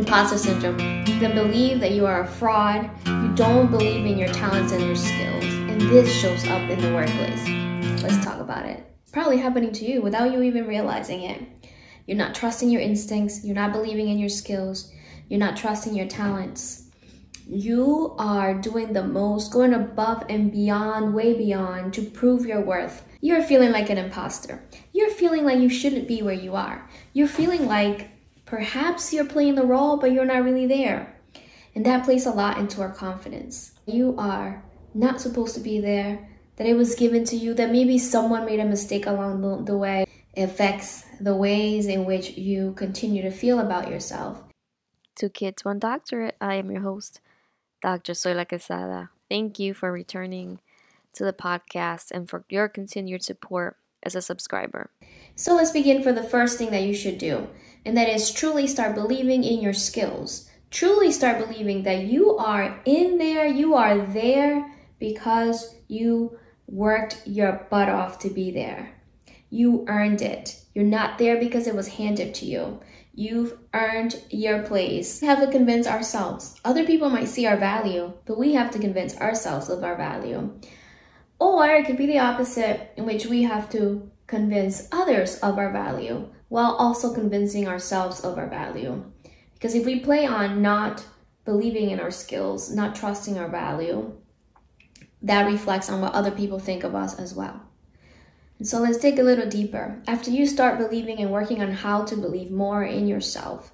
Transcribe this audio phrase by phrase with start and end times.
[0.00, 0.78] imposter syndrome,
[1.20, 4.96] then believe that you are a fraud, you don't believe in your talents and your
[4.96, 8.02] skills, and this shows up in the workplace.
[8.02, 8.82] Let's talk about it.
[9.12, 11.42] Probably happening to you without you even realizing it.
[12.06, 14.90] You're not trusting your instincts, you're not believing in your skills,
[15.28, 16.86] you're not trusting your talents.
[17.46, 23.04] You are doing the most, going above and beyond, way beyond to prove your worth.
[23.20, 24.64] You're feeling like an imposter.
[24.94, 26.88] You're feeling like you shouldn't be where you are.
[27.12, 28.08] You're feeling like
[28.50, 31.14] Perhaps you're playing the role, but you're not really there.
[31.76, 33.78] And that plays a lot into our confidence.
[33.86, 37.96] You are not supposed to be there, that it was given to you, that maybe
[37.96, 40.04] someone made a mistake along the way.
[40.34, 44.42] It affects the ways in which you continue to feel about yourself.
[45.14, 46.34] Two Kids, One Doctorate.
[46.40, 47.20] I am your host,
[47.80, 48.14] Dr.
[48.14, 49.10] Zoila Quesada.
[49.28, 50.58] Thank you for returning
[51.12, 54.90] to the podcast and for your continued support as a subscriber.
[55.36, 57.48] So let's begin for the first thing that you should do
[57.84, 60.48] and that is truly start believing in your skills.
[60.70, 67.66] Truly start believing that you are in there, you are there because you worked your
[67.70, 68.94] butt off to be there.
[69.48, 70.62] You earned it.
[70.74, 72.80] You're not there because it was handed to you.
[73.12, 75.20] You've earned your place.
[75.20, 76.54] We have to convince ourselves.
[76.64, 80.52] Other people might see our value, but we have to convince ourselves of our value.
[81.40, 85.72] Or it could be the opposite, in which we have to convince others of our
[85.72, 89.02] value while also convincing ourselves of our value.
[89.54, 91.04] Because if we play on not
[91.44, 94.12] believing in our skills, not trusting our value,
[95.22, 97.62] that reflects on what other people think of us as well.
[98.58, 100.02] And so let's dig a little deeper.
[100.08, 103.72] After you start believing and working on how to believe more in yourself,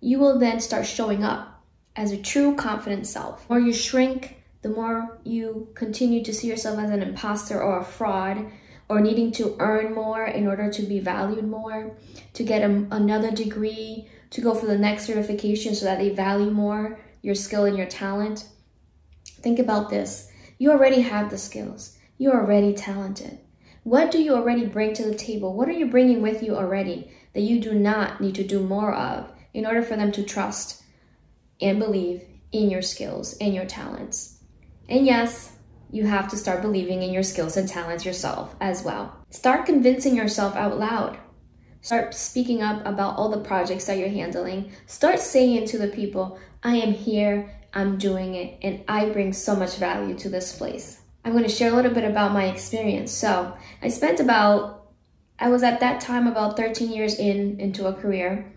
[0.00, 1.62] you will then start showing up
[1.94, 3.46] as a true confident self.
[3.46, 7.80] The more you shrink, the more you continue to see yourself as an imposter or
[7.80, 8.50] a fraud,
[8.88, 11.96] or needing to earn more in order to be valued more,
[12.34, 16.50] to get a, another degree, to go for the next certification so that they value
[16.50, 18.46] more your skill and your talent.
[19.40, 20.30] Think about this.
[20.58, 21.96] You already have the skills.
[22.18, 23.38] You're already talented.
[23.82, 25.54] What do you already bring to the table?
[25.54, 28.94] What are you bringing with you already that you do not need to do more
[28.94, 30.82] of in order for them to trust
[31.60, 34.38] and believe in your skills and your talents?
[34.88, 35.53] And yes,
[35.94, 39.16] you have to start believing in your skills and talents yourself as well.
[39.30, 41.16] Start convincing yourself out loud.
[41.82, 44.72] Start speaking up about all the projects that you're handling.
[44.86, 49.54] Start saying to the people, I am here, I'm doing it, and I bring so
[49.54, 51.00] much value to this place.
[51.24, 53.12] I'm going to share a little bit about my experience.
[53.12, 54.88] So, I spent about,
[55.38, 58.52] I was at that time about 13 years in into a career,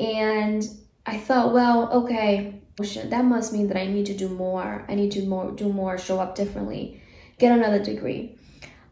[0.00, 0.64] and
[1.06, 4.84] I thought, well, okay, that must mean that I need to do more.
[4.88, 7.00] I need to more do more, show up differently,
[7.38, 8.36] get another degree.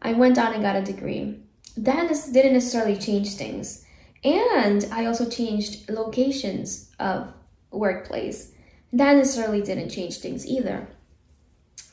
[0.01, 1.41] I went on and got a degree.
[1.77, 3.85] That didn't necessarily change things.
[4.25, 7.33] And I also changed locations of
[7.71, 8.53] workplace.
[8.93, 10.89] That necessarily didn't change things either.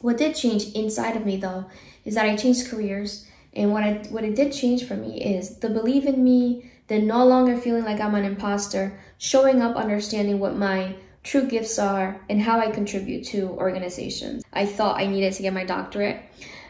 [0.02, 1.66] What did change inside of me though
[2.06, 3.26] is that I changed careers.
[3.54, 7.00] And what I what it did change for me is the belief in me, the
[7.00, 12.22] no longer feeling like I'm an imposter, showing up understanding what my true gifts are
[12.30, 14.44] and how I contribute to organizations.
[14.54, 16.22] I thought I needed to get my doctorate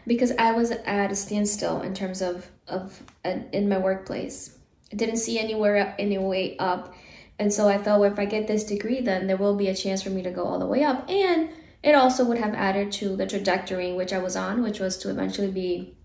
[0.08, 4.58] because I was at a standstill in terms of, of uh, in my workplace.
[4.92, 6.96] I didn't see anywhere any way up.
[7.38, 9.76] And so I thought, well, if I get this degree, then there will be a
[9.76, 11.10] chance for me to go all the way up.
[11.10, 11.50] And
[11.84, 15.10] it also would have added to the trajectory which I was on, which was to
[15.10, 15.96] eventually be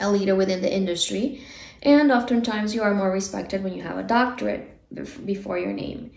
[0.00, 1.42] a leader within the industry.
[1.82, 4.72] And oftentimes you are more respected when you have a doctorate
[5.24, 6.10] before your name.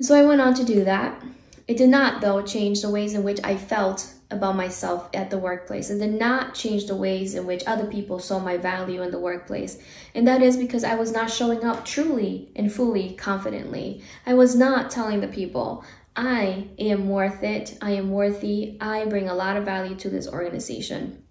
[0.00, 1.22] So I went on to do that.
[1.66, 5.38] It did not, though, change the ways in which I felt about myself at the
[5.38, 5.88] workplace.
[5.88, 9.18] It did not change the ways in which other people saw my value in the
[9.18, 9.78] workplace.
[10.14, 14.02] And that is because I was not showing up truly and fully confidently.
[14.26, 15.84] I was not telling the people,
[16.16, 20.28] I am worth it, I am worthy, I bring a lot of value to this
[20.28, 21.22] organization.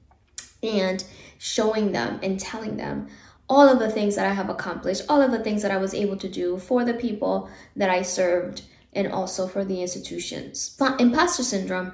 [0.63, 1.03] And
[1.38, 3.09] showing them and telling them,
[3.50, 5.94] all of the things that I have accomplished, all of the things that I was
[5.94, 8.63] able to do for the people that I served
[8.94, 10.77] and also for the institutions.
[11.00, 11.94] Imposter syndrome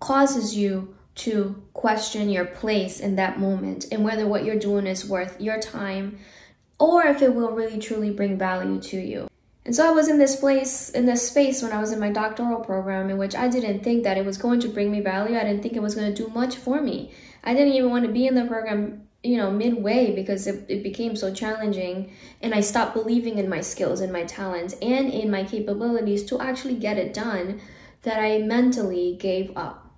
[0.00, 5.08] causes you to question your place in that moment and whether what you're doing is
[5.08, 6.18] worth your time
[6.78, 9.28] or if it will really truly bring value to you.
[9.64, 12.10] And so I was in this place, in this space when I was in my
[12.10, 15.36] doctoral program in which I didn't think that it was going to bring me value.
[15.36, 17.12] I didn't think it was going to do much for me.
[17.44, 20.82] I didn't even want to be in the program you know midway because it, it
[20.82, 25.30] became so challenging and i stopped believing in my skills and my talents and in
[25.30, 27.60] my capabilities to actually get it done
[28.02, 29.94] that i mentally gave up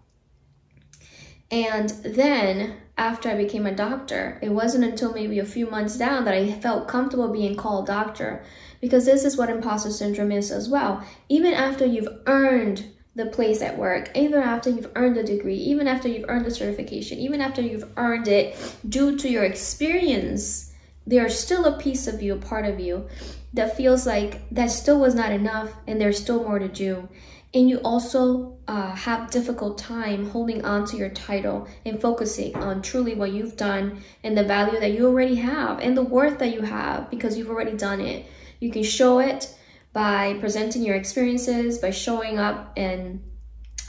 [1.50, 4.38] and then after I became a doctor.
[4.43, 8.44] It wasn't until maybe a few months down that I felt comfortable being called doctor
[8.81, 11.05] because this is what imposter syndrome is as well.
[11.29, 12.85] Even after you've earned
[13.17, 16.50] the place at work, even after you've earned a degree, even after you've earned a
[16.50, 18.56] certification, even after you've earned it
[18.88, 20.73] due to your experience,
[21.06, 23.08] there's still a piece of you, a part of you,
[23.52, 27.08] that feels like that still was not enough and there's still more to do.
[27.54, 32.82] And you also uh, have difficult time holding on to your title and focusing on
[32.82, 36.52] truly what you've done and the value that you already have and the worth that
[36.52, 38.26] you have because you've already done it.
[38.58, 39.54] You can show it
[39.92, 43.22] by presenting your experiences, by showing up and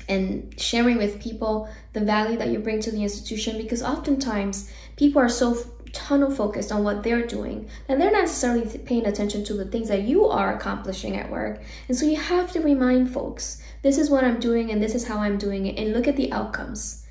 [0.08, 5.20] and sharing with people the value that you bring to the institution because oftentimes people
[5.20, 5.56] are so
[5.96, 9.88] tunnel focused on what they're doing and they're not necessarily paying attention to the things
[9.88, 11.62] that you are accomplishing at work.
[11.88, 15.08] And so you have to remind folks this is what i'm doing and this is
[15.08, 17.08] how i'm doing it and look at the outcomes.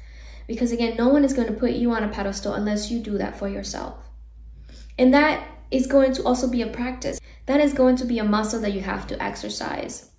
[0.46, 3.16] Because again no one is going to put you on a pedestal unless you do
[3.18, 3.96] that for yourself.
[4.98, 7.18] And that is going to also be a practice.
[7.46, 10.10] That is going to be a muscle that you have to exercise.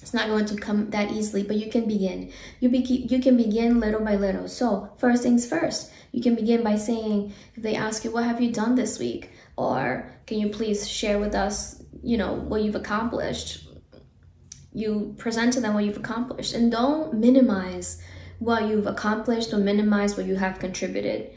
[0.00, 2.32] It's not going to come that easily but you can begin.
[2.60, 4.48] You, be, you can begin little by little.
[4.48, 8.40] So first things first you can begin by saying if they ask you what have
[8.40, 9.30] you done this week?
[9.56, 13.68] Or can you please share with us you know what you've accomplished?
[14.72, 16.54] You present to them what you've accomplished.
[16.54, 18.00] And don't minimize
[18.38, 21.32] what you've accomplished or minimize what you have contributed.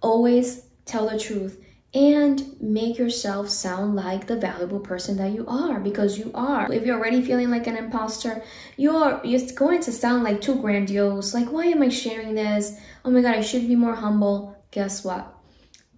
[0.00, 1.60] Always tell the truth
[1.94, 6.70] and make yourself sound like the valuable person that you are because you are.
[6.72, 8.42] If you're already feeling like an imposter,
[8.76, 11.32] you're it's going to sound like too grandiose.
[11.32, 12.76] Like, why am I sharing this?
[13.04, 14.56] Oh my god, I should be more humble.
[14.72, 15.32] Guess what?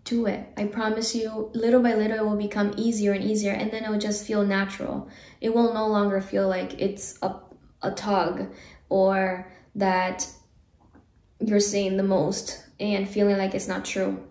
[0.04, 0.46] Do it.
[0.58, 3.90] I promise you, little by little, it will become easier and easier, and then it
[3.90, 5.08] will just feel natural.
[5.40, 7.37] It will no longer feel like it's a,
[7.82, 8.52] a tug
[8.90, 10.28] or that
[11.40, 14.22] you're saying the most and feeling like it's not true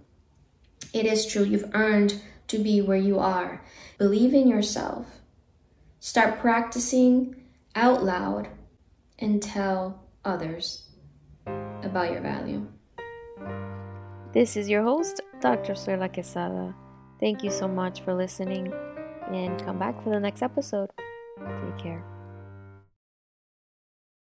[0.96, 3.62] it is true, you've earned to be where you are.
[3.98, 5.06] Believe in yourself.
[6.00, 7.36] Start practicing
[7.76, 8.48] out loud
[9.20, 10.88] and tell others
[11.84, 12.66] about your value.
[14.32, 15.74] This is your host, Dr.
[15.74, 16.74] Zoila Quesada.
[17.20, 18.72] Thank you so much for listening
[19.34, 20.90] and come back for the next episode.
[21.38, 22.15] Take care.